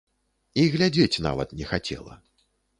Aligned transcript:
І 0.61 0.63
глядзець 0.77 1.21
нават 1.27 1.55
не 1.61 1.71
хацела. 1.75 2.21